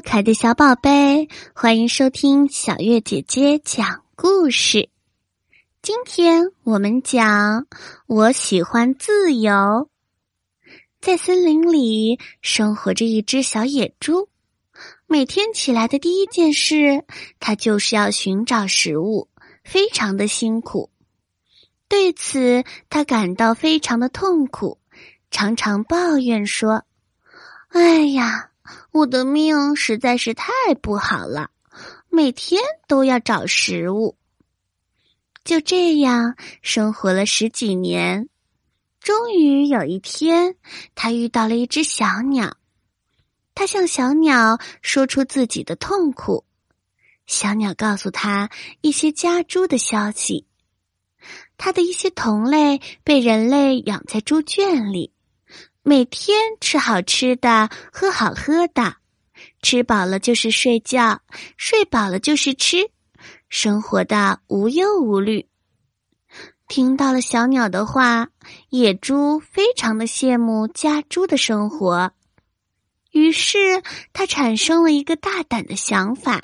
[0.00, 4.88] 可爱的小宝贝，欢迎收听小月姐姐讲故事。
[5.82, 7.66] 今天我们讲，
[8.06, 9.88] 我喜欢自由。
[11.00, 14.28] 在森林里生活着一只小野猪，
[15.06, 17.04] 每天起来的第一件事，
[17.38, 19.28] 它就是要寻找食物，
[19.62, 20.90] 非常的辛苦。
[21.88, 24.78] 对此，它感到非常的痛苦，
[25.30, 26.84] 常常抱怨说
[27.68, 28.48] ：“哎呀！”
[28.92, 31.50] 我的命实在是太不好了，
[32.08, 34.16] 每天都要找食物。
[35.44, 38.28] 就这样生活了十几年，
[39.00, 40.54] 终于有一天，
[40.94, 42.56] 他遇到了一只小鸟。
[43.54, 46.44] 他向小鸟说出自己的痛苦，
[47.26, 48.50] 小鸟告诉他
[48.80, 50.46] 一些家猪的消息。
[51.58, 55.12] 他的一些同类被人类养在猪圈里。
[55.84, 58.98] 每天吃好吃的，喝好喝的，
[59.62, 61.22] 吃饱了就是睡觉，
[61.56, 62.88] 睡饱了就是吃，
[63.48, 65.48] 生活的无忧无虑。
[66.68, 68.28] 听到了小鸟的话，
[68.68, 72.12] 野猪非常的羡慕家猪的生活，
[73.10, 76.42] 于是他产生了一个大胆的想法，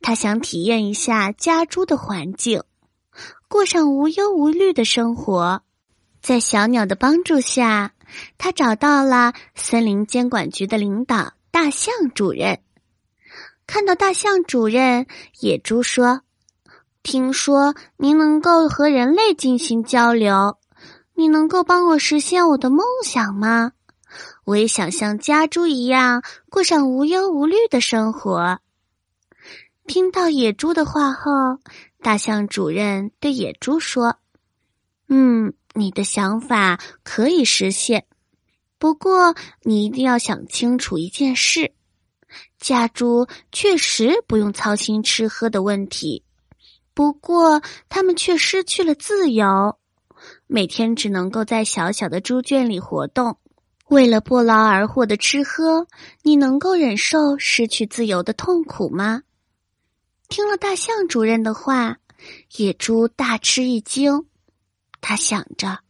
[0.00, 2.64] 他想体验一下家猪的环境，
[3.46, 5.62] 过上无忧无虑的生活。
[6.20, 7.93] 在小鸟的帮助下。
[8.38, 12.60] 他找到了森林监管局的领导大象主任。
[13.66, 15.06] 看到大象主任，
[15.40, 16.20] 野猪说
[17.02, 20.58] ：“听说您能够和人类进行交流，
[21.14, 23.72] 你能够帮我实现我的梦想吗？
[24.44, 28.60] 我也想像家猪一样过上无忧无虑的生活。”
[29.86, 31.30] 听到野猪的话后，
[32.02, 34.16] 大象主任对野猪说
[35.08, 38.06] ：“嗯。”你的想法可以实现，
[38.78, 41.72] 不过你一定要想清楚一件事：
[42.58, 46.22] 家猪确实不用操心吃喝的问题，
[46.94, 49.76] 不过他们却失去了自由，
[50.46, 53.38] 每天只能够在小小的猪圈里活动。
[53.88, 55.86] 为了不劳而获的吃喝，
[56.22, 59.22] 你能够忍受失去自由的痛苦吗？
[60.28, 61.98] 听了大象主任的话，
[62.56, 64.24] 野猪大吃一惊。
[65.06, 65.80] 他想着，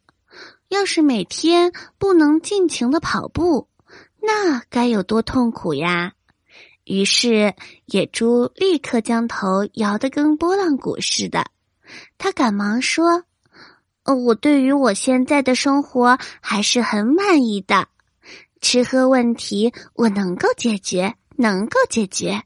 [0.66, 3.68] 要是每天不能尽情的跑步，
[4.20, 6.14] 那该有多痛苦呀！
[6.82, 7.54] 于是，
[7.86, 11.44] 野猪立刻将头摇得跟拨浪鼓似的。
[12.18, 13.22] 他赶忙说
[14.02, 17.86] ：“呃，我对于我现在的生活还是很满意的，
[18.60, 22.42] 吃喝问题我能够解决，能够解决，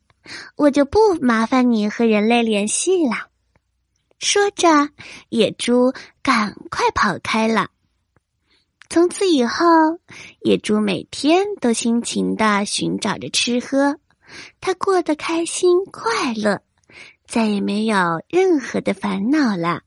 [0.55, 3.28] 我就不麻烦你和人类联系了。”
[4.19, 4.69] 说着，
[5.29, 5.93] 野猪
[6.23, 7.69] 赶快跑开了。
[8.91, 9.67] 从此以后，
[10.41, 13.99] 野猪每天都辛勤的寻找着吃喝，
[14.61, 16.63] 它过得开心快乐，
[17.27, 19.83] 再也没有任何的烦恼了。